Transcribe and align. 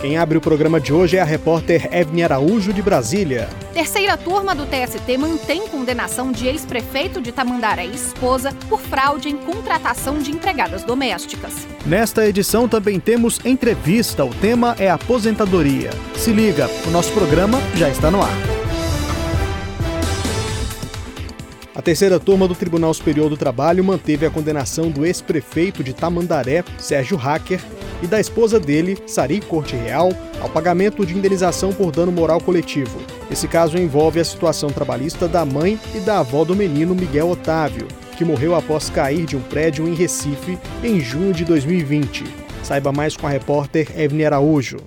Quem 0.00 0.16
abre 0.16 0.38
o 0.38 0.40
programa 0.40 0.80
de 0.80 0.94
hoje 0.94 1.18
é 1.18 1.20
a 1.20 1.24
repórter 1.24 1.86
Evne 1.92 2.22
Araújo, 2.22 2.72
de 2.72 2.80
Brasília. 2.80 3.50
Terceira 3.74 4.16
turma 4.16 4.54
do 4.54 4.64
TST 4.64 5.18
mantém 5.18 5.68
condenação 5.68 6.32
de 6.32 6.48
ex-prefeito 6.48 7.20
de 7.20 7.30
Tamandaré 7.30 7.84
e 7.84 7.94
esposa 7.94 8.50
por 8.66 8.80
fraude 8.80 9.28
em 9.28 9.36
contratação 9.36 10.18
de 10.18 10.30
empregadas 10.30 10.84
domésticas. 10.84 11.52
Nesta 11.84 12.26
edição 12.26 12.66
também 12.66 12.98
temos 12.98 13.44
entrevista. 13.44 14.24
O 14.24 14.32
tema 14.32 14.74
é 14.78 14.90
aposentadoria. 14.90 15.90
Se 16.14 16.32
liga, 16.32 16.66
o 16.86 16.90
nosso 16.90 17.12
programa 17.12 17.60
já 17.74 17.90
está 17.90 18.10
no 18.10 18.22
ar. 18.22 18.38
A 21.74 21.82
terceira 21.82 22.18
turma 22.18 22.48
do 22.48 22.54
Tribunal 22.54 22.94
Superior 22.94 23.28
do 23.28 23.36
Trabalho 23.36 23.84
manteve 23.84 24.24
a 24.24 24.30
condenação 24.30 24.90
do 24.90 25.04
ex-prefeito 25.04 25.84
de 25.84 25.92
Tamandaré, 25.92 26.64
Sérgio 26.78 27.18
Hacker, 27.18 27.60
e 28.02 28.06
da 28.06 28.20
esposa 28.20 28.58
dele, 28.58 28.98
Sari 29.06 29.40
Corte 29.40 29.76
Real, 29.76 30.10
ao 30.40 30.48
pagamento 30.48 31.04
de 31.04 31.16
indenização 31.16 31.72
por 31.72 31.90
dano 31.90 32.12
moral 32.12 32.40
coletivo. 32.40 33.00
Esse 33.30 33.46
caso 33.46 33.78
envolve 33.78 34.20
a 34.20 34.24
situação 34.24 34.70
trabalhista 34.70 35.28
da 35.28 35.44
mãe 35.44 35.78
e 35.94 36.00
da 36.00 36.20
avó 36.20 36.44
do 36.44 36.56
menino 36.56 36.94
Miguel 36.94 37.30
Otávio, 37.30 37.86
que 38.16 38.24
morreu 38.24 38.54
após 38.54 38.90
cair 38.90 39.24
de 39.26 39.36
um 39.36 39.40
prédio 39.40 39.88
em 39.88 39.94
Recife 39.94 40.58
em 40.82 41.00
junho 41.00 41.32
de 41.32 41.44
2020. 41.44 42.24
Saiba 42.62 42.92
mais 42.92 43.16
com 43.16 43.26
a 43.26 43.30
repórter 43.30 43.88
Evne 43.96 44.24
Araújo. 44.24 44.78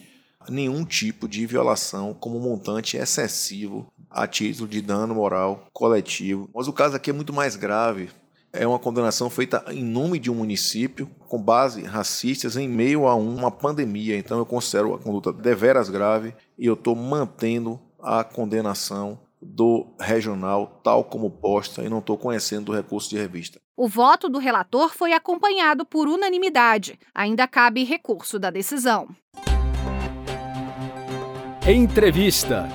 nenhum 0.48 0.84
tipo 0.84 1.28
de 1.28 1.46
violação 1.46 2.14
como 2.14 2.40
montante 2.40 2.96
excessivo 2.96 3.86
a 4.10 4.26
título 4.26 4.68
de 4.68 4.80
dano 4.80 5.14
moral 5.14 5.66
coletivo. 5.72 6.48
Mas 6.54 6.68
o 6.68 6.72
caso 6.72 6.96
aqui 6.96 7.10
é 7.10 7.12
muito 7.12 7.32
mais 7.32 7.56
grave. 7.56 8.10
É 8.52 8.66
uma 8.66 8.78
condenação 8.78 9.28
feita 9.28 9.62
em 9.68 9.84
nome 9.84 10.18
de 10.18 10.30
um 10.30 10.34
município 10.34 11.10
com 11.28 11.40
base 11.40 11.82
racistas 11.82 12.56
em 12.56 12.66
meio 12.66 13.06
a 13.06 13.14
uma 13.14 13.50
pandemia. 13.50 14.16
Então 14.16 14.38
eu 14.38 14.46
considero 14.46 14.94
a 14.94 14.98
conduta 14.98 15.32
deveras 15.32 15.90
grave 15.90 16.34
e 16.58 16.66
eu 16.66 16.74
estou 16.74 16.96
mantendo 16.96 17.78
a 18.00 18.24
condenação 18.24 19.18
do 19.42 19.86
regional 20.00 20.80
tal 20.82 21.04
como 21.04 21.30
posta 21.30 21.82
e 21.82 21.88
não 21.88 21.98
estou 21.98 22.16
conhecendo 22.16 22.70
o 22.70 22.74
recurso 22.74 23.10
de 23.10 23.18
revista. 23.18 23.60
O 23.76 23.86
voto 23.86 24.28
do 24.28 24.38
relator 24.38 24.94
foi 24.94 25.12
acompanhado 25.12 25.84
por 25.84 26.08
unanimidade. 26.08 26.98
Ainda 27.14 27.46
cabe 27.46 27.84
recurso 27.84 28.38
da 28.38 28.48
decisão. 28.48 29.06
Entrevista. 31.68 32.68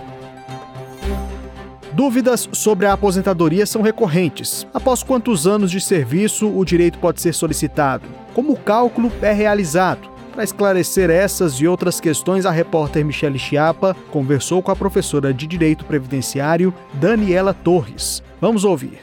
Dúvidas 1.94 2.50
sobre 2.52 2.86
a 2.86 2.92
aposentadoria 2.92 3.66
são 3.66 3.82
recorrentes. 3.82 4.68
Após 4.74 5.02
quantos 5.02 5.48
anos 5.48 5.72
de 5.72 5.80
serviço 5.80 6.50
o 6.50 6.66
direito 6.66 7.00
pode 7.00 7.22
ser 7.22 7.34
solicitado? 7.34 8.06
Como 8.34 8.52
o 8.52 8.60
cálculo 8.60 9.10
é 9.22 9.32
realizado? 9.32 10.12
Para 10.34 10.44
esclarecer 10.44 11.10
essas 11.10 11.54
e 11.54 11.66
outras 11.66 12.02
questões, 12.02 12.46
a 12.46 12.52
repórter 12.52 13.06
Michele 13.06 13.40
Chiapa 13.40 13.96
conversou 14.12 14.62
com 14.62 14.72
a 14.72 14.76
professora 14.76 15.34
de 15.34 15.48
Direito 15.48 15.86
Previdenciário, 15.86 16.74
Daniela 16.96 17.54
Torres. 17.54 18.22
Vamos 18.42 18.66
ouvir. 18.66 19.00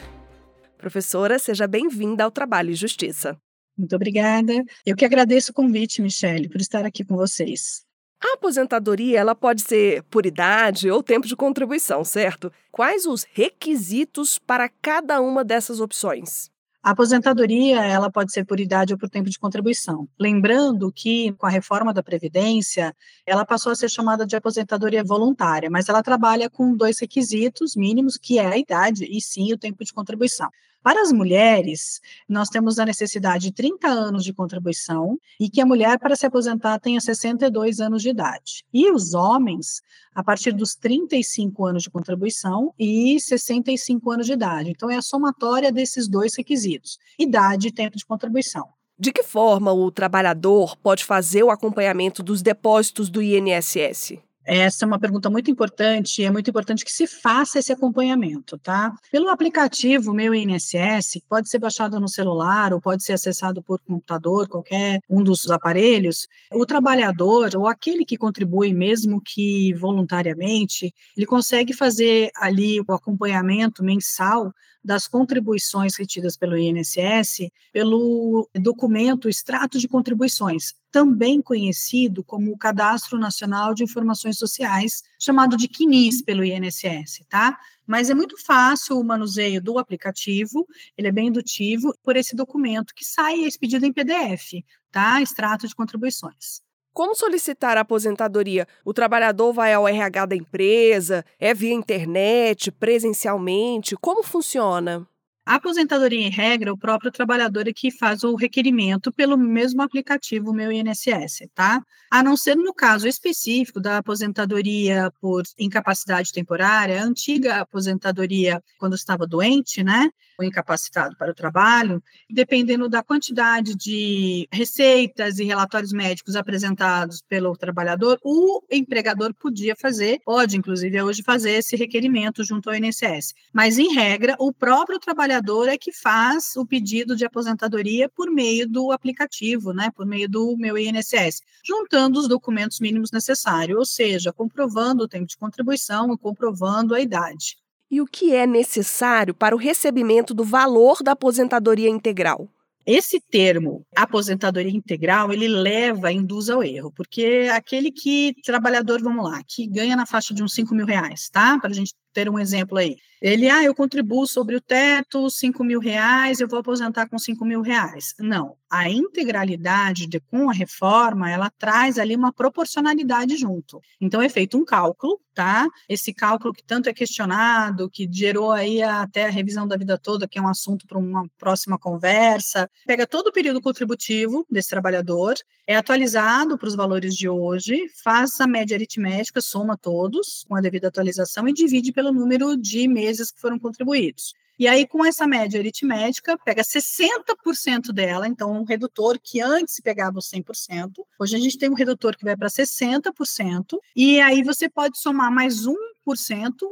Professora, 0.76 1.38
seja 1.38 1.66
bem-vinda 1.66 2.24
ao 2.24 2.30
Trabalho 2.30 2.72
e 2.72 2.74
Justiça. 2.74 3.38
Muito 3.74 3.96
obrigada. 3.96 4.52
Eu 4.84 4.94
que 4.94 5.06
agradeço 5.06 5.50
o 5.50 5.54
convite, 5.54 6.02
Michele, 6.02 6.46
por 6.46 6.60
estar 6.60 6.84
aqui 6.84 7.02
com 7.02 7.16
vocês. 7.16 7.87
A 8.20 8.34
aposentadoria 8.34 9.18
ela 9.18 9.34
pode 9.34 9.62
ser 9.62 10.02
por 10.04 10.26
idade 10.26 10.90
ou 10.90 11.02
tempo 11.02 11.26
de 11.26 11.36
contribuição, 11.36 12.04
certo? 12.04 12.52
Quais 12.70 13.06
os 13.06 13.24
requisitos 13.32 14.38
para 14.38 14.68
cada 14.68 15.20
uma 15.20 15.44
dessas 15.44 15.80
opções? 15.80 16.50
A 16.82 16.90
aposentadoria, 16.92 17.84
ela 17.84 18.10
pode 18.10 18.32
ser 18.32 18.44
por 18.44 18.58
idade 18.60 18.92
ou 18.92 18.98
por 18.98 19.10
tempo 19.10 19.28
de 19.28 19.38
contribuição. 19.38 20.08
Lembrando 20.18 20.90
que, 20.92 21.32
com 21.32 21.46
a 21.46 21.50
reforma 21.50 21.92
da 21.92 22.02
Previdência, 22.02 22.94
ela 23.26 23.44
passou 23.44 23.72
a 23.72 23.74
ser 23.76 23.88
chamada 23.90 24.24
de 24.24 24.36
aposentadoria 24.36 25.04
voluntária, 25.04 25.68
mas 25.70 25.88
ela 25.88 26.02
trabalha 26.02 26.48
com 26.48 26.74
dois 26.76 26.98
requisitos 27.00 27.76
mínimos, 27.76 28.16
que 28.16 28.38
é 28.38 28.46
a 28.46 28.56
idade 28.56 29.04
e 29.04 29.20
sim 29.20 29.52
o 29.52 29.58
tempo 29.58 29.84
de 29.84 29.92
contribuição. 29.92 30.48
Para 30.82 31.02
as 31.02 31.12
mulheres, 31.12 32.00
nós 32.28 32.48
temos 32.48 32.78
a 32.78 32.86
necessidade 32.86 33.44
de 33.46 33.52
30 33.52 33.88
anos 33.88 34.24
de 34.24 34.32
contribuição 34.32 35.18
e 35.38 35.50
que 35.50 35.60
a 35.60 35.66
mulher, 35.66 35.98
para 35.98 36.14
se 36.14 36.24
aposentar, 36.24 36.78
tenha 36.78 37.00
62 37.00 37.80
anos 37.80 38.02
de 38.02 38.10
idade. 38.10 38.64
E 38.72 38.90
os 38.90 39.12
homens, 39.12 39.82
a 40.14 40.22
partir 40.22 40.52
dos 40.52 40.74
35 40.76 41.66
anos 41.66 41.82
de 41.82 41.90
contribuição 41.90 42.72
e 42.78 43.18
65 43.20 44.10
anos 44.10 44.26
de 44.26 44.32
idade. 44.32 44.70
Então, 44.70 44.90
é 44.90 44.96
a 44.96 45.02
somatória 45.02 45.72
desses 45.72 46.08
dois 46.08 46.36
requisitos: 46.36 46.98
idade 47.18 47.68
e 47.68 47.72
tempo 47.72 47.96
de 47.96 48.06
contribuição. 48.06 48.68
De 48.98 49.12
que 49.12 49.22
forma 49.22 49.72
o 49.72 49.90
trabalhador 49.90 50.76
pode 50.76 51.04
fazer 51.04 51.42
o 51.42 51.50
acompanhamento 51.50 52.22
dos 52.22 52.42
depósitos 52.42 53.08
do 53.08 53.22
INSS? 53.22 54.18
Essa 54.50 54.86
é 54.86 54.86
uma 54.86 54.98
pergunta 54.98 55.28
muito 55.28 55.50
importante 55.50 56.24
é 56.24 56.30
muito 56.30 56.48
importante 56.48 56.82
que 56.82 56.90
se 56.90 57.06
faça 57.06 57.58
esse 57.58 57.70
acompanhamento, 57.70 58.58
tá? 58.58 58.94
Pelo 59.12 59.28
aplicativo 59.28 60.14
Meu 60.14 60.34
INSS, 60.34 61.20
pode 61.28 61.50
ser 61.50 61.58
baixado 61.58 62.00
no 62.00 62.08
celular 62.08 62.72
ou 62.72 62.80
pode 62.80 63.04
ser 63.04 63.12
acessado 63.12 63.62
por 63.62 63.78
computador, 63.80 64.48
qualquer 64.48 65.00
um 65.08 65.22
dos 65.22 65.50
aparelhos, 65.50 66.26
o 66.50 66.64
trabalhador 66.64 67.50
ou 67.56 67.66
aquele 67.66 68.06
que 68.06 68.16
contribui, 68.16 68.72
mesmo 68.72 69.20
que 69.22 69.74
voluntariamente, 69.74 70.94
ele 71.14 71.26
consegue 71.26 71.74
fazer 71.74 72.30
ali 72.34 72.80
o 72.80 72.92
acompanhamento 72.94 73.84
mensal 73.84 74.50
das 74.82 75.06
contribuições 75.06 75.94
retidas 75.96 76.38
pelo 76.38 76.56
INSS 76.56 77.50
pelo 77.70 78.48
documento 78.54 79.28
extrato 79.28 79.78
de 79.78 79.86
contribuições, 79.86 80.72
também 80.90 81.40
conhecido 81.42 82.24
como 82.24 82.52
o 82.52 82.58
Cadastro 82.58 83.18
Nacional 83.18 83.74
de 83.74 83.84
Informações 83.84 84.38
Sociais, 84.38 85.02
chamado 85.18 85.56
de 85.56 85.68
CNIS 85.68 86.22
pelo 86.22 86.44
INSS, 86.44 87.24
tá? 87.28 87.58
Mas 87.86 88.10
é 88.10 88.14
muito 88.14 88.36
fácil 88.44 88.98
o 88.98 89.04
manuseio 89.04 89.62
do 89.62 89.78
aplicativo, 89.78 90.66
ele 90.96 91.08
é 91.08 91.12
bem 91.12 91.28
indutivo 91.28 91.94
por 92.02 92.16
esse 92.16 92.36
documento 92.36 92.94
que 92.94 93.04
sai 93.04 93.40
expedido 93.40 93.86
em 93.86 93.92
PDF, 93.92 94.62
tá? 94.90 95.22
Extrato 95.22 95.66
de 95.66 95.74
contribuições. 95.74 96.60
Como 96.92 97.14
solicitar 97.14 97.76
a 97.76 97.82
aposentadoria? 97.82 98.66
O 98.84 98.92
trabalhador 98.92 99.52
vai 99.52 99.72
ao 99.72 99.86
RH 99.86 100.26
da 100.26 100.36
empresa? 100.36 101.24
É 101.38 101.54
via 101.54 101.72
internet, 101.72 102.72
presencialmente? 102.72 103.96
Como 103.96 104.22
funciona? 104.22 105.06
A 105.48 105.54
aposentadoria 105.54 106.26
em 106.26 106.28
regra, 106.28 106.70
o 106.70 106.76
próprio 106.76 107.10
trabalhador 107.10 107.66
é 107.66 107.72
que 107.72 107.90
faz 107.90 108.22
o 108.22 108.34
requerimento 108.34 109.10
pelo 109.10 109.34
mesmo 109.34 109.80
aplicativo 109.80 110.52
Meu 110.52 110.70
INSS, 110.70 111.48
tá? 111.54 111.82
A 112.10 112.22
não 112.22 112.36
ser 112.36 112.54
no 112.54 112.74
caso 112.74 113.08
específico 113.08 113.80
da 113.80 113.96
aposentadoria 113.96 115.10
por 115.22 115.42
incapacidade 115.58 116.32
temporária, 116.32 117.00
a 117.00 117.04
antiga 117.04 117.60
aposentadoria 117.60 118.62
quando 118.78 118.94
estava 118.94 119.26
doente, 119.26 119.82
né? 119.82 120.10
ou 120.38 120.44
incapacitado 120.44 121.16
para 121.16 121.32
o 121.32 121.34
trabalho, 121.34 122.00
dependendo 122.30 122.88
da 122.88 123.02
quantidade 123.02 123.74
de 123.74 124.46
receitas 124.52 125.40
e 125.40 125.44
relatórios 125.44 125.92
médicos 125.92 126.36
apresentados 126.36 127.20
pelo 127.28 127.56
trabalhador, 127.56 128.18
o 128.22 128.62
empregador 128.70 129.34
podia 129.34 129.74
fazer, 129.74 130.20
pode 130.24 130.56
inclusive 130.56 131.02
hoje 131.02 131.24
fazer 131.24 131.50
esse 131.52 131.74
requerimento 131.74 132.44
junto 132.44 132.70
ao 132.70 132.76
INSS. 132.76 133.34
Mas, 133.52 133.78
em 133.78 133.92
regra, 133.92 134.36
o 134.38 134.52
próprio 134.52 135.00
trabalhador 135.00 135.37
é 135.68 135.78
que 135.78 135.92
faz 135.92 136.56
o 136.56 136.66
pedido 136.66 137.16
de 137.16 137.24
aposentadoria 137.24 138.08
por 138.08 138.30
meio 138.30 138.68
do 138.68 138.92
aplicativo, 138.92 139.72
né, 139.72 139.90
por 139.94 140.06
meio 140.06 140.28
do 140.28 140.56
meu 140.56 140.76
INSS, 140.76 141.40
juntando 141.64 142.18
os 142.18 142.28
documentos 142.28 142.80
mínimos 142.80 143.10
necessários, 143.10 143.78
ou 143.78 143.86
seja, 143.86 144.32
comprovando 144.32 145.04
o 145.04 145.08
tempo 145.08 145.26
de 145.26 145.36
contribuição 145.36 146.12
e 146.12 146.18
comprovando 146.18 146.94
a 146.94 147.00
idade 147.00 147.56
e 147.90 148.00
o 148.00 148.06
que 148.06 148.34
é 148.34 148.46
necessário 148.46 149.34
para 149.34 149.54
o 149.54 149.58
recebimento 149.58 150.34
do 150.34 150.44
valor 150.44 151.02
da 151.02 151.12
aposentadoria 151.12 151.88
integral? 151.88 152.48
Esse 152.86 153.20
termo, 153.20 153.84
aposentadoria 153.94 154.74
integral, 154.74 155.30
ele 155.30 155.46
leva, 155.46 156.10
induz 156.10 156.48
ao 156.48 156.62
erro, 156.62 156.90
porque 156.90 157.46
aquele 157.52 157.92
que, 157.92 158.34
trabalhador, 158.42 159.02
vamos 159.02 159.30
lá, 159.30 159.42
que 159.46 159.66
ganha 159.66 159.94
na 159.94 160.06
faixa 160.06 160.32
de 160.32 160.42
uns 160.42 160.54
5 160.54 160.74
mil 160.74 160.86
reais, 160.86 161.28
tá? 161.28 161.58
Para 161.58 161.68
a 161.68 161.74
gente 161.74 161.92
ter 162.18 162.28
um 162.28 162.38
exemplo 162.38 162.76
aí. 162.78 162.96
Ele, 163.20 163.48
ah, 163.48 163.62
eu 163.64 163.74
contribuo 163.74 164.26
sobre 164.26 164.54
o 164.54 164.60
teto, 164.60 165.28
5 165.28 165.64
mil 165.64 165.80
reais, 165.80 166.40
eu 166.40 166.48
vou 166.48 166.58
aposentar 166.58 167.08
com 167.08 167.18
5 167.18 167.44
mil 167.44 167.60
reais. 167.60 168.14
Não, 168.18 168.56
a 168.70 168.88
integralidade 168.88 170.06
de, 170.06 170.20
com 170.20 170.48
a 170.48 170.52
reforma, 170.52 171.30
ela 171.30 171.50
traz 171.50 171.98
ali 171.98 172.14
uma 172.14 172.32
proporcionalidade 172.32 173.36
junto. 173.36 173.80
Então, 174.00 174.22
é 174.22 174.28
feito 174.28 174.56
um 174.56 174.64
cálculo, 174.64 175.20
tá? 175.34 175.66
Esse 175.88 176.12
cálculo 176.12 176.52
que 176.52 176.62
tanto 176.62 176.88
é 176.88 176.94
questionado, 176.94 177.90
que 177.90 178.08
gerou 178.10 178.52
aí 178.52 178.82
até 178.82 179.26
a 179.26 179.30
revisão 179.30 179.66
da 179.66 179.76
vida 179.76 179.98
toda, 179.98 180.28
que 180.28 180.38
é 180.38 180.42
um 180.42 180.48
assunto 180.48 180.86
para 180.86 180.98
uma 180.98 181.28
próxima 181.38 181.78
conversa, 181.78 182.70
pega 182.86 183.06
todo 183.06 183.28
o 183.28 183.32
período 183.32 183.60
contributivo 183.60 184.46
desse 184.50 184.68
trabalhador, 184.68 185.34
é 185.66 185.76
atualizado 185.76 186.56
para 186.56 186.68
os 186.68 186.74
valores 186.74 187.14
de 187.14 187.28
hoje, 187.28 187.86
faz 188.02 188.40
a 188.40 188.46
média 188.46 188.76
aritmética, 188.76 189.40
soma 189.40 189.76
todos, 189.76 190.44
com 190.48 190.56
a 190.56 190.60
devida 190.60 190.88
atualização, 190.88 191.48
e 191.48 191.52
divide 191.52 191.92
pelo 192.08 192.12
número 192.12 192.56
de 192.56 192.88
meses 192.88 193.30
que 193.30 193.40
foram 193.40 193.58
contribuídos. 193.58 194.34
E 194.58 194.66
aí, 194.66 194.88
com 194.88 195.04
essa 195.04 195.24
média 195.24 195.60
aritmética, 195.60 196.36
pega 196.44 196.62
60% 196.64 197.92
dela, 197.92 198.26
então 198.26 198.50
um 198.50 198.64
redutor 198.64 199.16
que 199.22 199.40
antes 199.40 199.78
pegava 199.80 200.18
os 200.18 200.28
100%, 200.28 200.94
hoje 201.20 201.36
a 201.36 201.38
gente 201.38 201.56
tem 201.56 201.70
um 201.70 201.74
redutor 201.74 202.16
que 202.16 202.24
vai 202.24 202.36
para 202.36 202.48
60%, 202.48 203.78
e 203.94 204.20
aí 204.20 204.42
você 204.42 204.68
pode 204.68 204.98
somar 204.98 205.30
mais 205.30 205.64
1% 205.64 205.74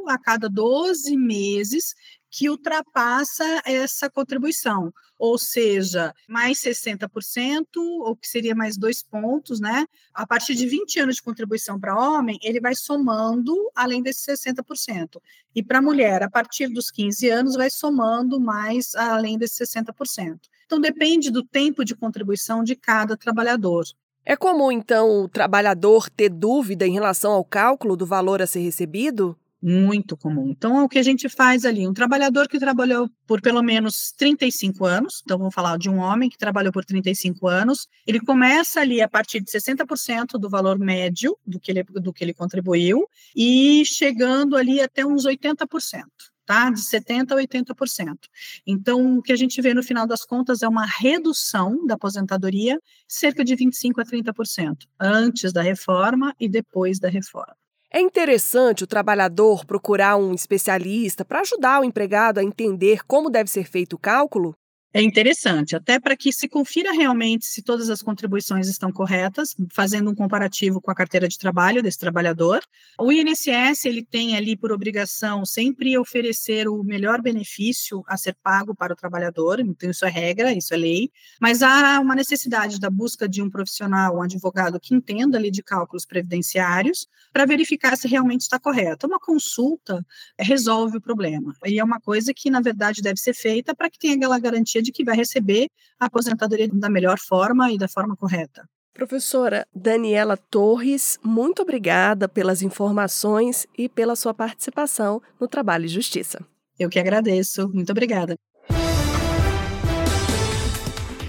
a 0.09 0.19
cada 0.19 0.49
12 0.49 1.17
meses 1.17 1.95
que 2.31 2.51
ultrapassa 2.51 3.45
essa 3.65 4.11
contribuição, 4.11 4.93
ou 5.19 5.39
seja, 5.39 6.13
mais 6.29 6.59
60%, 6.59 7.65
ou 7.77 8.17
que 8.17 8.29
seria 8.29 8.55
mais 8.55 8.77
dois 8.77 9.03
pontos, 9.03 9.61
né? 9.61 9.87
A 10.13 10.27
partir 10.27 10.55
de 10.55 10.67
20 10.67 11.01
anos 11.01 11.17
de 11.17 11.23
contribuição 11.23 11.79
para 11.79 11.99
homem, 11.99 12.39
ele 12.43 12.61
vai 12.61 12.75
somando 12.75 13.55
além 13.75 14.03
desses 14.03 14.25
60%. 14.25 15.21
E 15.55 15.63
para 15.63 15.81
mulher, 15.81 16.23
a 16.23 16.31
partir 16.31 16.69
dos 16.69 16.91
15 16.91 17.29
anos, 17.31 17.55
vai 17.55 17.71
somando 17.71 18.39
mais 18.41 18.95
além 18.95 19.39
desses 19.39 19.71
60%. 19.71 20.39
Então, 20.67 20.81
depende 20.81 21.31
do 21.31 21.45
tempo 21.45 21.85
de 21.85 21.95
contribuição 21.95 22.63
de 22.63 22.75
cada 22.75 23.17
trabalhador. 23.17 23.85
É 24.25 24.35
comum, 24.37 24.73
então, 24.73 25.23
o 25.23 25.29
trabalhador 25.29 26.11
ter 26.11 26.29
dúvida 26.29 26.85
em 26.85 26.93
relação 26.93 27.33
ao 27.33 27.45
cálculo 27.45 27.97
do 27.97 28.05
valor 28.05 28.43
a 28.43 28.47
ser 28.47 28.59
recebido? 28.59 29.39
Muito 29.63 30.17
comum. 30.17 30.51
Então, 30.51 30.79
é 30.79 30.83
o 30.83 30.89
que 30.89 30.99
a 30.99 31.03
gente 31.03 31.29
faz 31.29 31.65
ali, 31.65 31.87
um 31.87 31.93
trabalhador 31.93 32.49
que 32.49 32.59
trabalhou 32.59 33.09
por 33.27 33.41
pelo 33.41 33.63
menos 33.63 34.13
35 34.17 34.85
anos, 34.85 35.21
então 35.25 35.39
vamos 35.39 35.55
falar 35.55 35.79
de 35.79 35.89
um 35.89 35.99
homem 35.99 36.29
que 36.29 36.39
trabalhou 36.39 36.73
por 36.73 36.85
35 36.85 37.49
anos, 37.49 37.89
ele 38.07 38.21
começa 38.21 38.81
ali 38.81 39.01
a 39.01 39.09
partir 39.09 39.41
de 39.41 39.51
60% 39.51 40.39
do 40.39 40.49
valor 40.49 40.79
médio 40.79 41.37
do 41.47 41.59
que 41.59 41.71
ele, 41.71 41.83
do 41.83 42.13
que 42.13 42.23
ele 42.23 42.35
contribuiu 42.35 43.09
e 43.35 43.83
chegando 43.85 44.57
ali 44.57 44.81
até 44.81 45.05
uns 45.05 45.25
80%. 45.25 46.05
Tá? 46.45 46.71
De 46.71 46.81
70% 46.81 47.33
a 47.33 47.35
80%. 47.35 48.17
Então, 48.65 49.19
o 49.19 49.23
que 49.23 49.33
a 49.33 49.37
gente 49.37 49.61
vê 49.61 49.75
no 49.75 49.83
final 49.83 50.07
das 50.07 50.25
contas 50.25 50.63
é 50.63 50.69
uma 50.69 50.87
redução 50.87 51.85
da 51.85 51.95
aposentadoria, 51.95 52.81
cerca 53.09 53.45
de 53.45 53.57
25% 53.57 53.99
a 53.99 54.05
30%, 54.05 54.77
antes 55.01 55.53
da 55.53 55.61
reforma 55.61 56.33
e 56.39 56.49
depois 56.49 57.01
da 57.01 57.09
reforma. 57.09 57.57
É 57.97 57.99
interessante 57.99 58.85
o 58.85 58.87
trabalhador 58.87 59.65
procurar 59.65 60.19
um 60.19 60.35
especialista 60.35 61.25
para 61.25 61.41
ajudar 61.41 61.81
o 61.81 61.85
empregado 61.85 62.37
a 62.37 62.45
entender 62.45 63.07
como 63.07 63.31
deve 63.31 63.49
ser 63.49 63.65
feito 63.65 63.95
o 63.95 63.99
cálculo? 63.99 64.55
É 64.97 65.03
interessante, 65.03 65.77
até 65.77 66.01
para 66.01 66.17
que 66.17 66.33
se 66.33 66.49
confira 66.49 66.91
realmente 66.91 67.45
se 67.45 67.61
todas 67.61 67.91
as 67.91 68.01
contribuições 68.01 68.67
estão 68.67 68.91
corretas, 68.91 69.55
fazendo 69.71 70.11
um 70.11 70.15
comparativo 70.15 70.81
com 70.81 70.91
a 70.91 70.95
carteira 70.95 71.29
de 71.29 71.39
trabalho 71.39 71.83
desse 71.83 71.99
trabalhador. 71.99 72.63
O 72.99 73.13
INSS 73.13 73.85
ele 73.85 74.03
tem 74.03 74.39
ali 74.39 74.57
por 74.57 74.73
obrigação 74.73 75.45
sempre 75.45 75.99
oferecer 75.99 76.67
o 76.67 76.83
melhor 76.83 77.21
benefício 77.21 78.03
a 78.09 78.17
ser 78.17 78.35
pago 78.43 78.75
para 78.75 78.95
o 78.95 78.97
trabalhador, 78.97 79.61
então 79.61 79.91
isso 79.91 80.07
é 80.07 80.09
regra, 80.09 80.51
isso 80.55 80.73
é 80.73 80.79
lei, 80.79 81.11
mas 81.39 81.63
há 81.63 82.01
uma 82.01 82.15
necessidade 82.15 82.81
da 82.81 82.89
busca 82.89 83.29
de 83.29 83.43
um 83.43 83.51
profissional, 83.51 84.17
um 84.17 84.23
advogado 84.23 84.81
que 84.81 84.95
entenda 84.95 85.37
ali 85.37 85.51
de 85.51 85.63
cálculos 85.63 86.07
previdenciários, 86.07 87.07
para 87.35 87.45
verificar 87.45 87.99
se 87.99 88.09
realmente 88.09 88.41
está 88.41 88.59
correto. 88.59 89.07
Uma 89.07 89.21
consulta 89.21 90.03
resolve 90.41 90.97
o 90.97 91.01
problema, 91.03 91.55
e 91.67 91.79
é 91.79 91.85
uma 91.85 92.01
coisa 92.01 92.33
que, 92.33 92.49
na 92.49 92.63
verdade, 92.63 93.03
deve 93.03 93.21
ser 93.21 93.35
feita 93.35 93.75
para 93.75 93.91
que 93.91 93.99
tenha 93.99 94.15
aquela 94.15 94.39
garantia 94.39 94.86
de 94.87 94.93
que 94.93 95.05
vai 95.05 95.17
receber 95.17 95.69
a 96.01 96.07
aposentadoria 96.07 96.69
da 96.73 96.89
melhor 96.89 97.19
forma 97.19 97.71
e 97.71 97.77
da 97.77 97.89
forma 97.89 98.17
correta. 98.17 98.67
Professora 98.95 99.67
Daniela 99.75 100.39
Torres, 100.39 101.19
muito 101.23 101.61
obrigada 101.61 102.27
pelas 102.27 102.63
informações 102.63 103.67
e 103.77 103.91
pela 103.91 104.17
sua 104.17 104.33
participação 104.33 105.21
no 105.39 105.47
Trabalho 105.47 105.85
e 105.85 105.89
Justiça. 105.89 106.43
Eu 106.79 106.89
que 106.89 106.99
agradeço. 106.99 107.69
Muito 107.69 107.91
obrigada. 107.91 108.37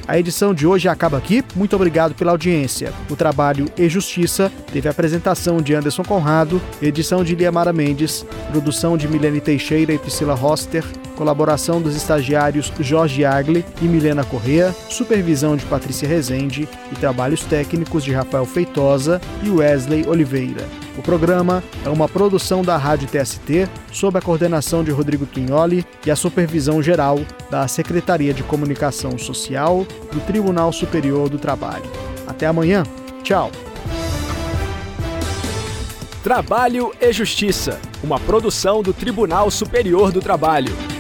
A 0.08 0.18
edição 0.18 0.54
de 0.54 0.66
hoje 0.66 0.88
acaba 0.88 1.18
aqui. 1.18 1.44
Muito 1.54 1.76
obrigado 1.76 2.16
pela 2.16 2.32
audiência. 2.32 2.94
O 3.10 3.16
trabalho 3.18 3.66
e 3.78 3.90
Justiça 3.90 4.50
teve 4.72 4.88
a 4.88 4.92
apresentação 4.92 5.62
de 5.62 5.76
Anderson 5.76 6.04
Conrado, 6.04 6.62
edição 6.82 7.26
de 7.26 7.36
Liamara 7.36 7.74
Mendes, 7.74 8.26
produção 8.50 8.96
de 8.98 9.06
Milene 9.10 9.42
Teixeira 9.42 9.92
e 9.92 10.00
Priscila 10.00 10.34
Roster, 10.34 10.86
colaboração 11.18 11.82
dos 11.82 11.96
estagiários 11.96 12.72
Jorge 12.80 13.26
Agli 13.26 13.66
e 13.82 13.86
Milena 13.86 14.24
Correa, 14.24 14.74
supervisão 14.90 15.58
de 15.58 15.66
Patrícia 15.66 16.08
Rezende 16.08 16.70
e 16.92 16.96
trabalhos 16.96 17.44
técnicos 17.44 18.04
de 18.04 18.14
Rafael 18.14 18.46
Feitosa 18.46 19.20
e 19.44 19.50
Wesley 19.50 20.08
Oliveira. 20.08 20.66
O 20.98 21.02
programa 21.02 21.64
é 21.86 21.90
uma 21.90 22.08
produção 22.08 22.62
da 22.62 22.78
Rádio 22.78 23.08
TST, 23.08 23.68
sob 23.92 24.18
a 24.18 24.22
coordenação 24.22 24.84
de 24.84 24.92
Rodrigo 24.92 25.26
Tunholi 25.26 25.86
e 26.06 26.12
a 26.12 26.16
supervisão 26.16 26.82
geral 26.82 27.20
da 27.52 27.68
Secretaria 27.68 28.34
de 28.34 28.44
Comunicação 28.44 29.18
Social 29.18 29.86
do 30.12 30.20
Tribunal 30.22 30.72
Superior 30.72 31.30
do 31.30 31.38
Trabalho. 31.38 31.90
Até 32.28 32.46
amanhã. 32.46 32.84
Tchau. 33.24 33.52
Trabalho 36.24 36.92
e 37.00 37.14
Justiça, 37.14 37.80
uma 38.04 38.20
produção 38.20 38.84
do 38.84 38.92
Tribunal 38.92 39.50
Superior 39.50 40.12
do 40.12 40.20
Trabalho. 40.20 40.97